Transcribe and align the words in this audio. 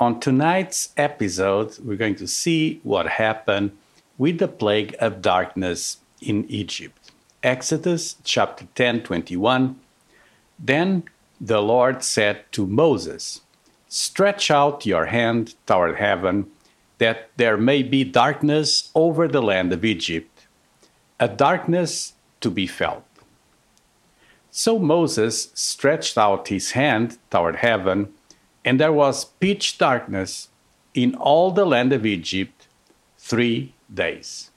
On 0.00 0.18
tonight's 0.18 0.94
episode, 0.96 1.78
we're 1.80 1.98
going 1.98 2.14
to 2.14 2.26
see 2.26 2.80
what 2.84 3.06
happened 3.06 3.76
with 4.16 4.38
the 4.38 4.48
plague 4.48 4.96
of 4.98 5.20
darkness 5.20 5.98
in 6.22 6.46
Egypt. 6.48 7.12
Exodus 7.42 8.16
chapter 8.24 8.66
10 8.74 9.02
21. 9.02 9.78
Then 10.58 11.04
the 11.38 11.60
Lord 11.60 12.02
said 12.02 12.50
to 12.52 12.66
Moses, 12.66 13.42
Stretch 13.88 14.50
out 14.50 14.86
your 14.86 15.06
hand 15.06 15.54
toward 15.66 15.96
heaven, 15.96 16.50
that 16.96 17.28
there 17.36 17.58
may 17.58 17.82
be 17.82 18.02
darkness 18.02 18.90
over 18.94 19.28
the 19.28 19.42
land 19.42 19.70
of 19.70 19.84
Egypt, 19.84 20.46
a 21.18 21.28
darkness 21.28 22.14
to 22.40 22.50
be 22.50 22.66
felt. 22.66 23.04
So 24.50 24.78
Moses 24.78 25.50
stretched 25.52 26.16
out 26.16 26.48
his 26.48 26.70
hand 26.70 27.18
toward 27.30 27.56
heaven, 27.56 28.14
and 28.64 28.78
there 28.78 28.92
was 28.92 29.24
pitch 29.24 29.78
darkness 29.78 30.48
in 30.94 31.14
all 31.14 31.50
the 31.50 31.64
land 31.64 31.92
of 31.92 32.04
Egypt 32.04 32.68
three 33.18 33.74
days. 33.92 34.50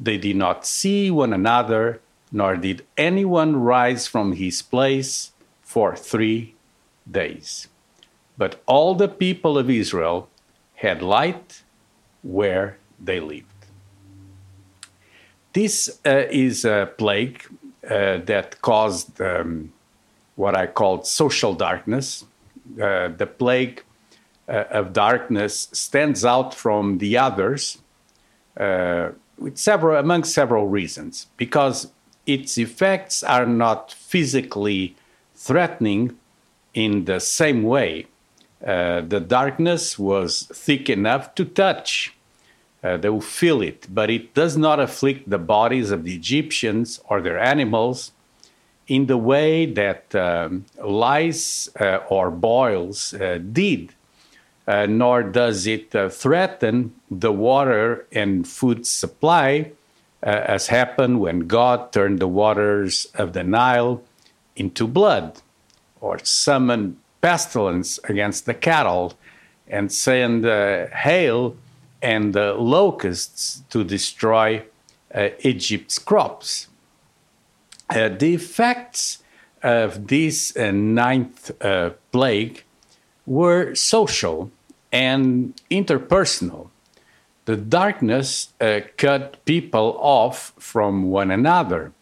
They 0.00 0.16
did 0.16 0.36
not 0.36 0.66
see 0.66 1.10
one 1.10 1.32
another, 1.32 2.00
nor 2.30 2.56
did 2.56 2.86
anyone 2.96 3.56
rise 3.56 4.06
from 4.06 4.32
his 4.32 4.62
place 4.62 5.32
for 5.62 5.96
three 5.96 6.54
days. 7.10 7.68
But 8.36 8.62
all 8.66 8.94
the 8.94 9.08
people 9.08 9.58
of 9.58 9.68
Israel 9.68 10.28
had 10.76 11.02
light 11.02 11.62
where 12.22 12.78
they 13.00 13.20
lived. 13.20 13.46
This 15.52 15.98
uh, 16.06 16.26
is 16.30 16.64
a 16.64 16.92
plague 16.96 17.42
uh, 17.84 18.18
that 18.18 18.60
caused 18.62 19.20
um, 19.20 19.72
what 20.36 20.54
I 20.56 20.66
called 20.66 21.06
social 21.06 21.54
darkness. 21.54 22.24
Uh, 22.74 23.08
the 23.08 23.26
plague 23.26 23.82
uh, 24.48 24.64
of 24.70 24.92
darkness 24.92 25.68
stands 25.72 26.24
out 26.24 26.54
from 26.54 26.98
the 26.98 27.16
others 27.16 27.78
uh, 28.58 29.10
with 29.38 29.56
several, 29.56 29.98
among 29.98 30.24
several 30.24 30.66
reasons, 30.66 31.26
because 31.36 31.90
its 32.26 32.58
effects 32.58 33.22
are 33.22 33.46
not 33.46 33.92
physically 33.92 34.94
threatening 35.34 36.16
in 36.74 37.04
the 37.06 37.20
same 37.20 37.62
way. 37.62 38.06
Uh, 38.64 39.00
the 39.00 39.20
darkness 39.20 39.98
was 39.98 40.42
thick 40.52 40.90
enough 40.90 41.34
to 41.34 41.44
touch. 41.44 42.14
Uh, 42.82 42.96
they 42.96 43.08
will 43.08 43.20
feel 43.20 43.62
it, 43.62 43.86
but 43.90 44.10
it 44.10 44.34
does 44.34 44.56
not 44.56 44.78
afflict 44.78 45.28
the 45.30 45.38
bodies 45.38 45.90
of 45.90 46.04
the 46.04 46.14
Egyptians 46.14 47.00
or 47.08 47.20
their 47.20 47.38
animals 47.38 48.12
in 48.88 49.06
the 49.06 49.18
way 49.18 49.66
that 49.66 50.14
um, 50.14 50.64
lice 50.82 51.68
uh, 51.78 51.98
or 52.08 52.30
boils 52.30 53.14
uh, 53.14 53.38
did, 53.52 53.94
uh, 54.66 54.86
nor 54.86 55.22
does 55.22 55.66
it 55.66 55.94
uh, 55.94 56.08
threaten 56.08 56.94
the 57.10 57.32
water 57.32 58.06
and 58.12 58.48
food 58.48 58.86
supply, 58.86 59.70
uh, 60.22 60.30
as 60.30 60.66
happened 60.66 61.20
when 61.20 61.46
God 61.46 61.92
turned 61.92 62.18
the 62.18 62.28
waters 62.28 63.06
of 63.14 63.34
the 63.34 63.44
Nile 63.44 64.02
into 64.56 64.88
blood, 64.88 65.40
or 66.00 66.18
summoned 66.24 66.96
pestilence 67.20 68.00
against 68.04 68.46
the 68.46 68.54
cattle 68.54 69.14
and 69.68 69.92
send 69.92 70.44
hail 70.44 71.54
and 72.00 72.34
locusts 72.34 73.62
to 73.70 73.84
destroy 73.84 74.62
uh, 75.14 75.28
Egypt's 75.40 75.98
crops. 75.98 76.68
Uh, 77.90 78.08
the 78.08 78.34
effects 78.34 79.22
of 79.62 80.08
this 80.08 80.56
uh, 80.56 80.70
ninth 80.70 81.50
uh, 81.62 81.90
plague 82.12 82.64
were 83.26 83.74
social 83.74 84.50
and 84.92 85.60
interpersonal. 85.70 86.68
The 87.46 87.56
darkness 87.56 88.52
uh, 88.60 88.80
cut 88.96 89.42
people 89.44 89.96
off 90.00 90.52
from 90.58 91.10
one 91.10 91.30
another. 91.30 91.92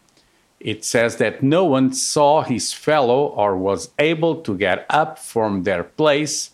It 0.59 0.85
says 0.85 1.17
that 1.17 1.43
no 1.43 1.65
one 1.65 1.93
saw 1.93 2.43
his 2.43 2.73
fellow 2.73 3.27
or 3.27 3.57
was 3.57 3.91
able 3.99 4.37
to 4.43 4.57
get 4.57 4.87
up 4.91 5.19
from 5.19 5.63
their 5.63 5.85
place 5.85 6.51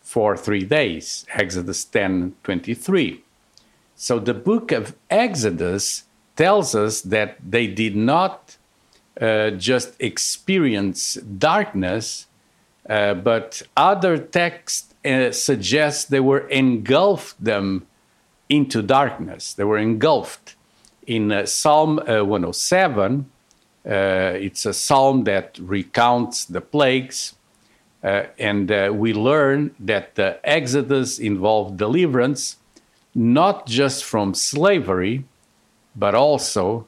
for 0.00 0.36
three 0.36 0.64
days, 0.64 1.26
Exodus 1.34 1.84
10 1.84 2.34
23. 2.44 3.24
So 3.96 4.18
the 4.18 4.34
book 4.34 4.70
of 4.70 4.94
Exodus 5.10 6.04
tells 6.42 6.74
us 6.74 7.02
that 7.02 7.36
they 7.54 7.68
did 7.68 7.94
not 7.94 8.56
uh, 9.20 9.50
just 9.50 9.90
experience 10.00 11.14
darkness, 11.38 12.26
uh, 12.88 13.14
but 13.14 13.62
other 13.76 14.18
texts 14.18 14.92
uh, 15.04 15.30
suggest 15.30 16.10
they 16.10 16.24
were 16.32 16.48
engulfed 16.48 17.36
them 17.44 17.86
into 18.48 18.82
darkness. 18.82 19.54
They 19.54 19.62
were 19.62 19.78
engulfed. 19.78 20.56
In 21.06 21.30
uh, 21.30 21.46
Psalm 21.46 22.00
uh, 22.00 22.24
107, 22.24 23.30
uh, 23.84 23.90
it's 24.46 24.66
a 24.66 24.74
psalm 24.74 25.24
that 25.24 25.58
recounts 25.60 26.44
the 26.44 26.60
plagues. 26.60 27.34
And 28.02 28.68
we 28.98 29.14
learn 29.14 29.76
that 29.78 30.16
the 30.16 30.40
Exodus 30.42 31.20
involved 31.20 31.76
deliverance 31.76 32.56
not 33.14 33.66
just 33.66 34.02
from 34.02 34.34
slavery, 34.34 35.24
but 35.94 36.14
also 36.14 36.86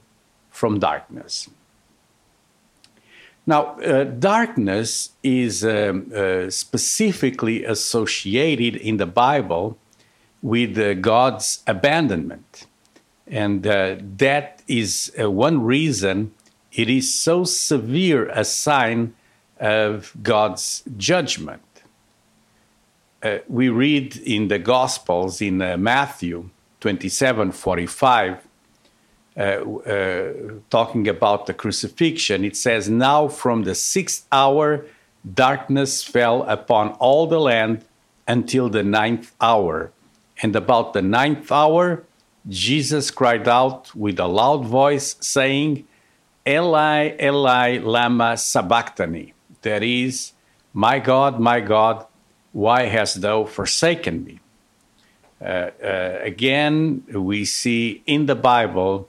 from 0.50 0.78
darkness. 0.78 1.50
Now, 3.46 3.78
uh, 3.80 4.04
darkness 4.04 5.10
is 5.22 5.64
um, 5.64 6.10
uh, 6.14 6.48
specifically 6.48 7.64
associated 7.64 8.76
in 8.76 8.96
the 8.96 9.06
Bible 9.06 9.76
with 10.40 10.78
uh, 10.78 10.94
God's 10.94 11.62
abandonment. 11.66 12.66
And 13.26 13.66
uh, 13.66 13.96
that 14.16 14.62
is 14.66 15.12
one 15.16 15.62
reason 15.62 16.32
it 16.74 16.90
is 16.90 17.14
so 17.14 17.44
severe 17.44 18.28
a 18.30 18.44
sign 18.44 19.14
of 19.60 20.12
God's 20.22 20.82
judgment. 20.96 21.62
Uh, 23.22 23.38
we 23.48 23.68
read 23.68 24.16
in 24.18 24.48
the 24.48 24.58
Gospels 24.58 25.40
in 25.40 25.62
uh, 25.62 25.76
Matthew 25.76 26.50
27 26.80 27.52
45, 27.52 28.32
uh, 28.32 28.36
uh, 28.36 28.40
talking 29.36 31.08
about 31.08 31.46
the 31.46 31.54
crucifixion, 31.54 32.44
it 32.44 32.56
says, 32.56 32.88
Now 32.88 33.28
from 33.28 33.64
the 33.64 33.74
sixth 33.74 34.26
hour, 34.30 34.86
darkness 35.34 36.02
fell 36.02 36.42
upon 36.44 36.90
all 37.00 37.26
the 37.26 37.40
land 37.40 37.84
until 38.28 38.68
the 38.68 38.82
ninth 38.82 39.32
hour. 39.40 39.90
And 40.42 40.54
about 40.56 40.92
the 40.92 41.02
ninth 41.02 41.50
hour, 41.50 42.04
Jesus 42.48 43.10
cried 43.10 43.48
out 43.48 43.94
with 43.94 44.18
a 44.20 44.26
loud 44.26 44.64
voice, 44.66 45.16
saying, 45.20 45.86
Eli, 46.46 47.16
Eli, 47.20 47.78
Lama 47.78 48.36
Sabachthani 48.36 49.34
that 49.64 49.82
is, 49.82 50.32
My 50.72 50.98
God, 51.00 51.40
my 51.40 51.60
God, 51.60 52.06
why 52.52 52.84
hast 52.84 53.20
thou 53.20 53.44
forsaken 53.44 54.24
me? 54.24 54.40
Uh, 55.40 55.70
uh, 55.82 56.18
again, 56.22 57.02
we 57.12 57.44
see 57.44 58.02
in 58.06 58.26
the 58.26 58.36
Bible 58.36 59.08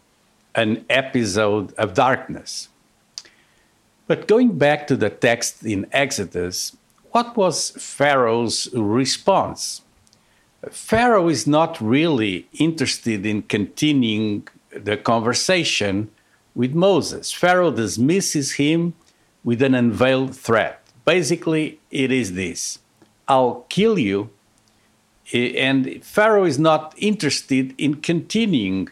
an 0.55 0.85
episode 0.89 1.73
of 1.75 1.93
darkness. 1.93 2.69
But 4.07 4.27
going 4.27 4.57
back 4.57 4.87
to 4.87 4.95
the 4.95 5.09
text 5.09 5.63
in 5.65 5.87
Exodus, 5.91 6.77
what 7.11 7.35
was 7.35 7.71
Pharaoh's 7.71 8.69
response? 8.73 9.81
Pharaoh 10.69 11.27
is 11.27 11.45
not 11.45 11.79
really 11.79 12.47
interested 12.53 13.25
in 13.25 13.43
continuing 13.43 14.47
the 14.71 14.97
conversation 14.97 16.09
with 16.53 16.73
Moses. 16.73 17.31
Pharaoh 17.31 17.71
dismisses 17.71 18.53
him 18.53 18.93
with 19.43 19.61
an 19.61 19.75
unveiled 19.75 20.35
threat. 20.35 20.81
Basically, 21.05 21.79
it 21.91 22.11
is 22.11 22.33
this 22.33 22.79
I'll 23.27 23.65
kill 23.69 23.99
you. 23.99 24.29
And 25.33 26.03
Pharaoh 26.05 26.45
is 26.45 26.59
not 26.59 26.93
interested 26.97 27.73
in 27.79 27.95
continuing 27.95 28.89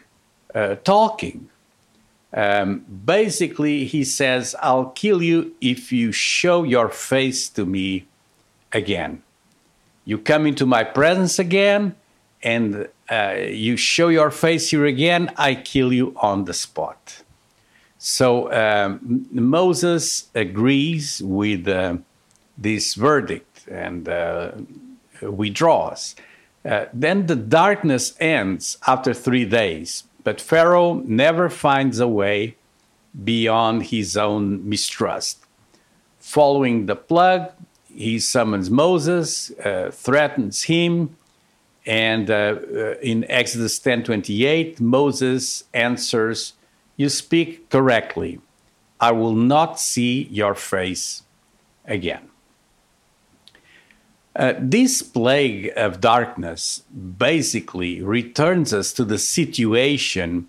uh, 0.52 0.74
talking. 0.76 1.48
Um, 2.34 2.80
basically, 3.06 3.84
he 3.84 4.04
says, 4.04 4.56
I'll 4.60 4.86
kill 4.86 5.22
you 5.22 5.54
if 5.60 5.92
you 5.92 6.10
show 6.10 6.64
your 6.64 6.88
face 6.88 7.48
to 7.50 7.64
me 7.64 8.06
again. 8.72 9.22
You 10.04 10.18
come 10.18 10.46
into 10.46 10.66
my 10.66 10.82
presence 10.82 11.38
again, 11.38 11.94
and 12.42 12.88
uh, 13.10 13.36
you 13.38 13.76
show 13.76 14.08
your 14.08 14.30
face 14.30 14.70
here 14.70 14.84
again, 14.84 15.32
I 15.36 15.54
kill 15.54 15.92
you 15.92 16.14
on 16.20 16.44
the 16.44 16.54
spot. 16.54 17.22
So 17.98 18.52
um, 18.52 19.26
Moses 19.30 20.28
agrees 20.34 21.22
with 21.24 21.66
uh, 21.68 21.98
this 22.58 22.94
verdict 22.94 23.66
and 23.68 24.08
uh, 24.08 24.52
withdraws. 25.22 26.16
Uh, 26.64 26.86
then 26.92 27.26
the 27.26 27.36
darkness 27.36 28.14
ends 28.20 28.76
after 28.86 29.14
three 29.14 29.44
days, 29.44 30.04
but 30.24 30.40
Pharaoh 30.40 30.94
never 31.04 31.48
finds 31.48 32.00
a 32.00 32.08
way 32.08 32.56
beyond 33.22 33.84
his 33.84 34.16
own 34.16 34.68
mistrust. 34.68 35.44
Following 36.18 36.86
the 36.86 36.96
plug, 36.96 37.52
he 37.94 38.18
summons 38.18 38.70
Moses, 38.70 39.52
uh, 39.60 39.90
threatens 39.92 40.64
him, 40.64 41.16
and 41.86 42.30
uh, 42.30 42.34
uh 42.34 42.94
in 43.02 43.24
Exodus 43.28 43.78
10:28, 43.78 44.80
Moses 44.80 45.64
answers, 45.74 46.54
"You 46.96 47.08
speak 47.08 47.68
correctly. 47.68 48.40
I 48.98 49.12
will 49.12 49.34
not 49.34 49.78
see 49.78 50.26
your 50.30 50.54
face 50.54 51.22
again." 51.84 52.33
Uh, 54.36 54.54
this 54.58 55.00
plague 55.00 55.72
of 55.76 56.00
darkness 56.00 56.82
basically 57.18 58.02
returns 58.02 58.74
us 58.74 58.92
to 58.92 59.04
the 59.04 59.18
situation 59.18 60.48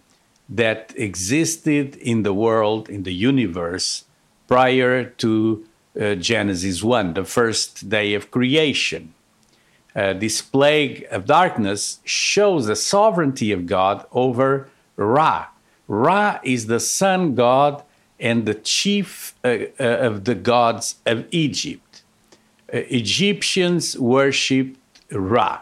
that 0.50 0.94
existed 0.96 1.96
in 1.98 2.24
the 2.24 2.34
world, 2.34 2.90
in 2.90 3.04
the 3.04 3.14
universe, 3.14 4.06
prior 4.48 5.04
to 5.04 5.66
uh, 6.00 6.16
Genesis 6.16 6.84
1, 6.84 7.14
the 7.14 7.26
first 7.26 7.88
day 7.90 8.14
of 8.16 8.32
creation. 8.32 9.14
Uh, 9.96 10.14
this 10.14 10.42
plague 10.42 11.06
of 11.10 11.26
darkness 11.26 12.00
shows 12.04 12.66
the 12.66 12.76
sovereignty 12.76 13.52
of 13.52 13.66
God 13.66 14.06
over 14.12 14.68
Ra. 14.98 15.48
Ra 15.88 16.40
is 16.44 16.66
the 16.66 16.80
sun 16.80 17.36
god 17.36 17.84
and 18.20 18.46
the 18.46 18.56
chief 18.56 19.36
uh, 19.44 19.58
uh 19.80 19.84
of 19.84 20.24
the 20.24 20.36
gods 20.36 20.96
of 21.06 21.26
Egypt. 21.32 21.85
Uh, 22.74 22.78
Egyptians 22.90 23.98
worshipped 23.98 24.80
Ra, 25.12 25.62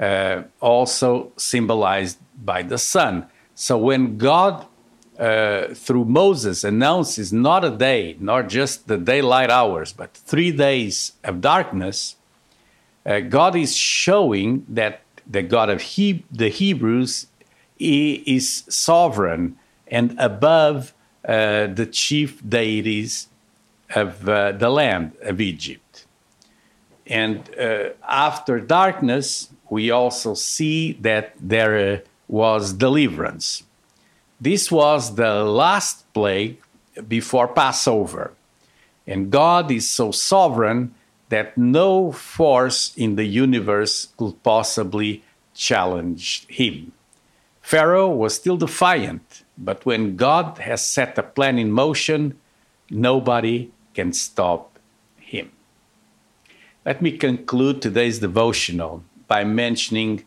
uh, 0.00 0.42
also 0.60 1.32
symbolized 1.36 2.18
by 2.44 2.62
the 2.62 2.78
sun. 2.78 3.26
So 3.54 3.76
when 3.78 4.16
God, 4.16 4.66
uh, 5.18 5.74
through 5.74 6.06
Moses, 6.06 6.64
announces 6.64 7.32
not 7.32 7.64
a 7.64 7.70
day, 7.70 8.16
not 8.20 8.48
just 8.48 8.88
the 8.88 8.96
daylight 8.96 9.50
hours, 9.50 9.92
but 9.92 10.14
three 10.14 10.52
days 10.52 11.12
of 11.22 11.40
darkness, 11.40 12.16
uh, 13.04 13.20
God 13.20 13.54
is 13.54 13.76
showing 13.76 14.64
that 14.68 15.02
the 15.26 15.42
God 15.42 15.68
of 15.70 15.80
he- 15.80 16.24
the 16.30 16.48
Hebrews 16.48 17.26
is 17.78 18.64
sovereign 18.68 19.56
and 19.86 20.16
above 20.18 20.94
uh, 21.28 21.66
the 21.66 21.86
chief 21.86 22.42
deities 22.48 23.28
of 23.94 24.28
uh, 24.28 24.52
the 24.52 24.70
land 24.70 25.12
of 25.22 25.40
Egypt. 25.40 26.05
And 27.06 27.48
uh, 27.58 27.90
after 28.06 28.60
darkness, 28.60 29.48
we 29.70 29.90
also 29.90 30.34
see 30.34 30.92
that 31.00 31.34
there 31.40 31.94
uh, 31.94 31.98
was 32.28 32.72
deliverance. 32.72 33.62
This 34.40 34.70
was 34.70 35.14
the 35.14 35.44
last 35.44 36.12
plague 36.12 36.60
before 37.08 37.48
Passover. 37.48 38.32
And 39.06 39.30
God 39.30 39.70
is 39.70 39.88
so 39.88 40.10
sovereign 40.10 40.94
that 41.28 41.56
no 41.56 42.12
force 42.12 42.92
in 42.96 43.16
the 43.16 43.24
universe 43.24 44.08
could 44.16 44.42
possibly 44.42 45.22
challenge 45.54 46.46
him. 46.48 46.92
Pharaoh 47.60 48.10
was 48.10 48.34
still 48.34 48.56
defiant, 48.56 49.42
but 49.58 49.84
when 49.84 50.16
God 50.16 50.58
has 50.58 50.86
set 50.86 51.18
a 51.18 51.22
plan 51.22 51.58
in 51.58 51.72
motion, 51.72 52.38
nobody 52.90 53.70
can 53.94 54.12
stop 54.12 54.75
let 56.86 57.02
me 57.02 57.10
conclude 57.10 57.82
today's 57.82 58.20
devotional 58.20 59.02
by 59.26 59.42
mentioning 59.42 60.24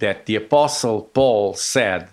that 0.00 0.26
the 0.26 0.34
Apostle 0.34 1.02
Paul 1.02 1.54
said, 1.54 2.08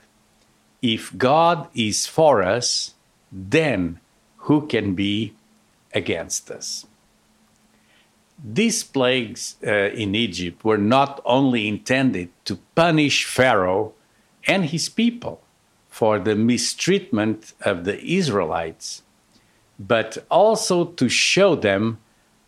If 0.80 1.18
God 1.18 1.68
is 1.74 2.06
for 2.06 2.44
us, 2.44 2.94
then 3.32 4.00
who 4.46 4.68
can 4.68 4.94
be 4.94 5.34
against 5.92 6.52
us? 6.52 6.86
These 8.42 8.84
plagues 8.84 9.56
uh, 9.66 9.72
in 9.72 10.14
Egypt 10.14 10.64
were 10.64 10.78
not 10.78 11.20
only 11.26 11.68
intended 11.68 12.30
to 12.46 12.60
punish 12.76 13.26
Pharaoh 13.26 13.94
and 14.46 14.66
his 14.66 14.88
people 14.88 15.42
for 15.90 16.20
the 16.20 16.36
mistreatment 16.36 17.54
of 17.62 17.86
the 17.86 18.00
Israelites, 18.06 19.02
but 19.80 20.20
also 20.30 20.86
to 20.86 21.10
show 21.10 21.56
them 21.56 21.98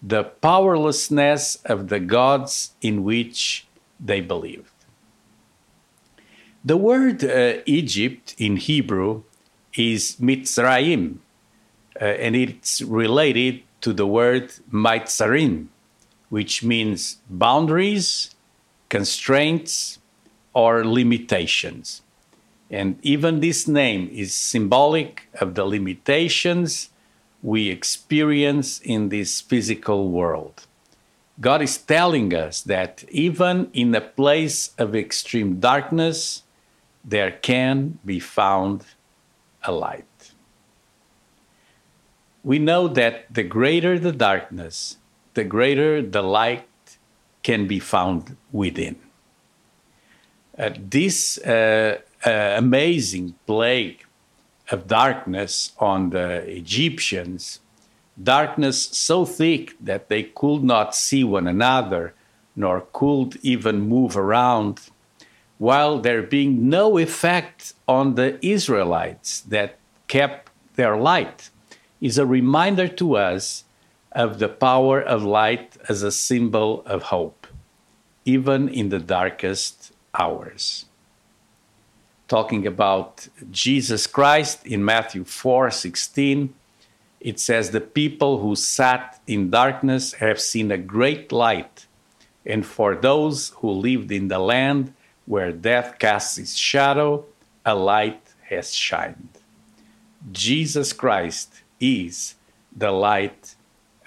the 0.01 0.23
powerlessness 0.23 1.55
of 1.65 1.89
the 1.89 1.99
gods 1.99 2.73
in 2.81 3.03
which 3.03 3.67
they 3.99 4.21
believed. 4.21 4.71
The 6.63 6.77
word 6.77 7.23
uh, 7.23 7.61
Egypt 7.65 8.35
in 8.37 8.57
Hebrew 8.57 9.23
is 9.75 10.17
Mitzrayim, 10.17 11.17
uh, 11.99 12.05
and 12.05 12.35
it's 12.35 12.81
related 12.81 13.63
to 13.81 13.93
the 13.93 14.05
word 14.05 14.53
Maitzarim, 14.71 15.67
which 16.29 16.63
means 16.63 17.17
boundaries, 17.29 18.35
constraints, 18.89 19.99
or 20.53 20.85
limitations. 20.85 22.03
And 22.69 22.99
even 23.01 23.39
this 23.39 23.67
name 23.67 24.09
is 24.11 24.33
symbolic 24.33 25.27
of 25.41 25.55
the 25.55 25.65
limitations 25.65 26.90
we 27.41 27.69
experience 27.69 28.79
in 28.79 29.09
this 29.09 29.41
physical 29.41 30.09
world. 30.09 30.67
God 31.39 31.61
is 31.61 31.77
telling 31.77 32.33
us 32.35 32.61
that 32.61 33.03
even 33.09 33.69
in 33.73 33.95
a 33.95 34.01
place 34.01 34.73
of 34.77 34.95
extreme 34.95 35.59
darkness, 35.59 36.43
there 37.03 37.31
can 37.31 37.99
be 38.05 38.19
found 38.19 38.85
a 39.63 39.71
light. 39.71 40.05
We 42.43 42.59
know 42.59 42.87
that 42.87 43.33
the 43.33 43.43
greater 43.43 43.97
the 43.97 44.11
darkness, 44.11 44.97
the 45.33 45.43
greater 45.43 46.01
the 46.01 46.21
light 46.21 46.67
can 47.43 47.67
be 47.67 47.79
found 47.79 48.37
within. 48.51 48.97
Uh, 50.57 50.71
this 50.77 51.39
uh, 51.39 51.99
uh, 52.25 52.29
amazing 52.57 53.33
plague 53.47 54.05
of 54.71 54.87
darkness 54.87 55.73
on 55.79 56.09
the 56.11 56.43
Egyptians, 56.49 57.59
darkness 58.21 58.87
so 58.87 59.25
thick 59.25 59.75
that 59.79 60.09
they 60.09 60.23
could 60.23 60.63
not 60.63 60.95
see 60.95 61.23
one 61.23 61.47
another, 61.47 62.13
nor 62.55 62.87
could 62.93 63.37
even 63.41 63.81
move 63.81 64.15
around, 64.17 64.79
while 65.57 65.99
there 65.99 66.23
being 66.23 66.69
no 66.69 66.97
effect 66.97 67.73
on 67.87 68.15
the 68.15 68.43
Israelites 68.45 69.41
that 69.41 69.77
kept 70.07 70.49
their 70.75 70.97
light, 70.97 71.49
is 71.99 72.17
a 72.17 72.25
reminder 72.25 72.87
to 72.87 73.15
us 73.15 73.63
of 74.11 74.39
the 74.39 74.49
power 74.49 75.01
of 75.01 75.23
light 75.23 75.77
as 75.87 76.03
a 76.03 76.11
symbol 76.11 76.83
of 76.85 77.03
hope, 77.03 77.47
even 78.25 78.67
in 78.67 78.89
the 78.89 78.99
darkest 78.99 79.93
hours 80.13 80.85
talking 82.31 82.65
about 82.65 83.27
Jesus 83.51 84.07
Christ 84.07 84.65
in 84.65 84.85
Matthew 84.85 85.25
4 85.25 85.69
16. 85.69 86.53
It 87.19 87.41
says, 87.41 87.71
The 87.71 87.81
people 87.81 88.39
who 88.39 88.55
sat 88.55 89.19
in 89.27 89.49
darkness 89.49 90.13
have 90.13 90.39
seen 90.39 90.71
a 90.71 90.77
great 90.77 91.33
light. 91.33 91.87
And 92.45 92.65
for 92.65 92.95
those 92.95 93.49
who 93.57 93.69
lived 93.71 94.13
in 94.13 94.29
the 94.29 94.39
land 94.39 94.93
where 95.25 95.51
death 95.51 95.99
casts 95.99 96.37
its 96.37 96.55
shadow, 96.55 97.25
a 97.65 97.75
light 97.75 98.23
has 98.49 98.73
shined. 98.73 99.33
Jesus 100.31 100.93
Christ 100.93 101.49
is 101.81 102.35
the 102.83 102.91
light 102.91 103.55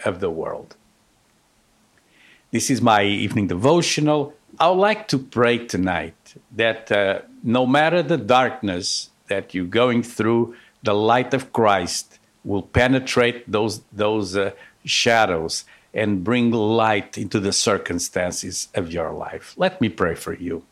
of 0.03 0.21
the 0.21 0.31
world. 0.31 0.77
This 2.51 2.71
is 2.71 2.81
my 2.81 3.03
evening 3.05 3.49
devotional. 3.49 4.33
I 4.59 4.71
would 4.71 4.85
like 4.91 5.09
to 5.09 5.19
pray 5.19 5.59
tonight 5.67 6.21
that 6.53 6.91
uh, 6.91 7.21
no 7.45 7.67
matter 7.67 8.03
the 8.03 8.17
darkness 8.17 9.11
that 9.29 9.55
you're 9.55 9.67
going 9.67 10.03
through, 10.03 10.57
the 10.83 10.95
light 10.95 11.35
of 11.35 11.53
Christ 11.53 12.19
will 12.43 12.63
penetrate 12.63 13.51
those, 13.51 13.83
those 13.93 14.37
uh, 14.37 14.53
shadows 14.85 15.65
and 15.93 16.25
bring 16.25 16.51
light 16.51 17.17
into 17.17 17.39
the 17.39 17.53
circumstances 17.53 18.69
of 18.75 18.93
your 18.93 19.13
life. 19.13 19.55
Let 19.57 19.81
me 19.81 19.89
pray 19.89 20.15
for 20.15 20.35
you. 20.35 20.65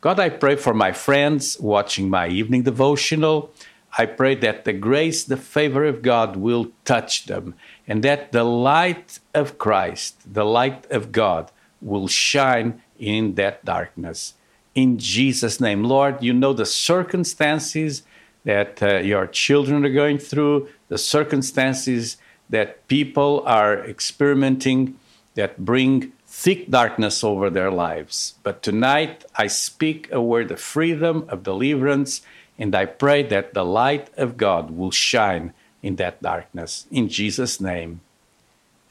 God, 0.00 0.18
I 0.18 0.30
pray 0.30 0.56
for 0.56 0.74
my 0.74 0.92
friends 0.92 1.58
watching 1.60 2.08
my 2.08 2.28
evening 2.28 2.62
devotional. 2.62 3.52
I 3.98 4.06
pray 4.06 4.34
that 4.36 4.64
the 4.64 4.72
grace, 4.72 5.24
the 5.24 5.36
favor 5.36 5.84
of 5.84 6.02
God 6.02 6.36
will 6.36 6.72
touch 6.84 7.26
them 7.26 7.54
and 7.86 8.02
that 8.02 8.32
the 8.32 8.44
light 8.44 9.18
of 9.34 9.58
Christ, 9.58 10.32
the 10.32 10.44
light 10.44 10.90
of 10.90 11.12
God, 11.12 11.50
will 11.80 12.08
shine 12.08 12.80
in 12.98 13.34
that 13.34 13.64
darkness. 13.64 14.34
In 14.74 14.98
Jesus' 14.98 15.60
name, 15.60 15.84
Lord, 15.84 16.22
you 16.22 16.32
know 16.32 16.52
the 16.52 16.66
circumstances 16.66 18.02
that 18.44 18.82
uh, 18.82 18.96
your 18.98 19.26
children 19.26 19.84
are 19.84 19.92
going 19.92 20.18
through, 20.18 20.68
the 20.88 20.98
circumstances 20.98 22.16
that 22.48 22.86
people 22.88 23.42
are 23.46 23.84
experimenting 23.84 24.98
that 25.34 25.64
bring 25.64 26.12
thick 26.26 26.70
darkness 26.70 27.22
over 27.22 27.50
their 27.50 27.70
lives. 27.70 28.34
But 28.42 28.62
tonight 28.62 29.24
I 29.36 29.46
speak 29.46 30.10
a 30.10 30.20
word 30.20 30.50
of 30.50 30.60
freedom, 30.60 31.26
of 31.28 31.42
deliverance, 31.42 32.22
and 32.58 32.74
I 32.74 32.86
pray 32.86 33.22
that 33.24 33.54
the 33.54 33.64
light 33.64 34.10
of 34.16 34.36
God 34.36 34.70
will 34.70 34.90
shine 34.90 35.52
in 35.82 35.96
that 35.96 36.22
darkness. 36.22 36.86
In 36.90 37.08
Jesus' 37.08 37.60
name, 37.60 38.00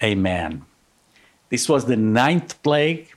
amen. 0.01 0.65
This 1.49 1.67
was 1.67 1.85
the 1.85 1.97
ninth 1.97 2.61
plague. 2.63 3.09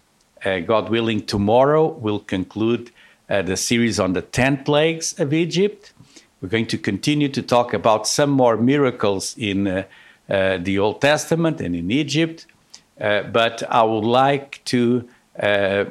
Uh, 0.44 0.58
God 0.58 0.90
willing, 0.90 1.24
tomorrow 1.24 1.86
we'll 1.86 2.20
conclude 2.20 2.90
uh, 3.30 3.40
the 3.40 3.56
series 3.56 3.98
on 3.98 4.12
the 4.12 4.20
10 4.20 4.64
plagues 4.64 5.18
of 5.18 5.32
Egypt. 5.32 5.94
We're 6.40 6.50
going 6.50 6.66
to 6.66 6.76
continue 6.76 7.30
to 7.30 7.40
talk 7.40 7.72
about 7.72 8.06
some 8.06 8.28
more 8.28 8.56
miracles 8.56 9.34
in 9.38 9.66
uh, 9.66 9.84
uh 10.28 10.58
the 10.58 10.78
Old 10.78 11.00
Testament 11.00 11.60
and 11.60 11.74
in 11.74 11.90
Egypt. 11.90 12.46
Uh, 13.00 13.22
but 13.22 13.62
I 13.70 13.82
would 13.82 14.04
like 14.04 14.62
to 14.66 15.08
uh, 15.40 15.84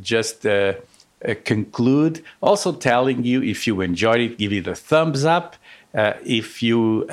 just 0.00 0.46
conclude 1.44 2.22
also 2.40 2.72
telling 2.72 3.24
you 3.24 3.42
if 3.42 3.66
you 3.66 3.80
enjoyed 3.80 4.20
it, 4.20 4.38
give 4.38 4.52
it 4.52 4.66
a 4.68 4.74
thumbs 4.74 5.24
up. 5.24 5.56
if 6.24 6.62
you 6.62 7.06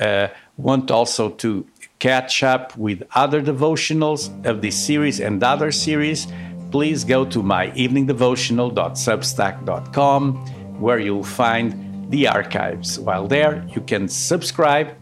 want 0.56 0.90
also 0.90 1.30
to 1.30 1.66
catch 1.98 2.42
up 2.42 2.76
with 2.76 3.02
other 3.14 3.42
devotionals 3.42 4.22
of 4.44 4.60
this 4.60 4.76
series 4.86 5.20
and 5.20 5.42
other 5.42 5.72
series, 5.72 6.26
please 6.74 7.04
go 7.04 7.24
to 7.24 7.40
my 7.40 7.70
eveningdevotional.substack.com 7.70 10.34
where 10.80 10.98
you'll 10.98 11.22
find 11.22 12.10
the 12.10 12.26
archives. 12.26 12.98
While 12.98 13.28
there, 13.28 13.64
you 13.72 13.80
can 13.80 14.08
subscribe 14.08 14.96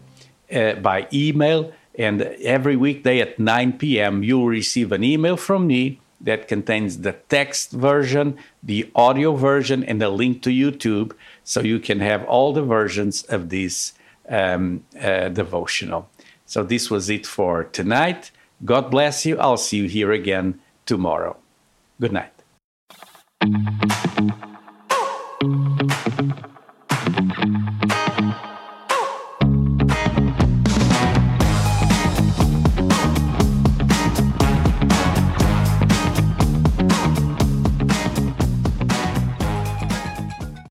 uh, 0.53 0.73
by 0.73 1.07
email, 1.11 1.73
and 1.97 2.21
every 2.21 2.75
weekday 2.75 3.21
at 3.21 3.39
9 3.39 3.79
p.m., 3.79 4.23
you'll 4.23 4.45
receive 4.45 4.91
an 4.91 5.03
email 5.03 5.35
from 5.35 5.65
me 5.65 5.99
that 6.21 6.47
contains 6.47 6.99
the 6.99 7.13
text 7.13 7.71
version, 7.71 8.37
the 8.61 8.91
audio 8.93 9.33
version, 9.33 9.83
and 9.83 9.99
a 10.03 10.09
link 10.09 10.43
to 10.43 10.51
YouTube 10.51 11.13
so 11.43 11.61
you 11.61 11.79
can 11.79 12.01
have 12.01 12.23
all 12.25 12.53
the 12.53 12.61
versions 12.61 13.23
of 13.23 13.49
this 13.49 13.93
um, 14.29 14.85
uh, 15.01 15.29
devotional. 15.29 16.07
So 16.45 16.63
this 16.63 16.91
was 16.91 17.09
it 17.09 17.25
for 17.25 17.63
tonight. 17.63 18.29
God 18.63 18.91
bless 18.91 19.25
you. 19.25 19.39
I'll 19.39 19.57
see 19.57 19.77
you 19.77 19.89
here 19.89 20.11
again 20.11 20.59
tomorrow. 20.85 21.37
Good 21.99 22.11
night. 22.11 22.33